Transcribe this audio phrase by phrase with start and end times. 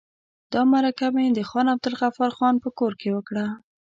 [0.53, 3.45] دا مرکه مې د خان عبدالغفار خان په کور کې وکړه.